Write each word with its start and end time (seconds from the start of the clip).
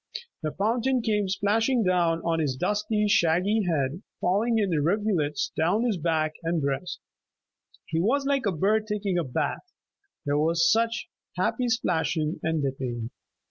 The 0.41 0.51
fountain 0.53 1.03
came 1.03 1.29
splashing 1.29 1.83
down 1.83 2.21
on 2.23 2.39
his 2.39 2.55
dusty, 2.55 3.07
shaggy 3.07 3.61
head, 3.69 4.01
falling 4.19 4.57
in 4.57 4.71
rivulets 4.71 5.51
down 5.55 5.83
his 5.83 5.97
back 5.99 6.33
and 6.41 6.59
breast. 6.59 6.99
He 7.85 7.99
was 7.99 8.25
like 8.25 8.47
a 8.47 8.51
bird 8.51 8.87
taking 8.87 9.19
a 9.19 9.23
bath; 9.23 9.71
there 10.25 10.39
was 10.39 10.71
such 10.71 11.07
happy 11.37 11.69
splashing 11.69 12.39
and 12.41 12.63
dipping. 12.63 13.11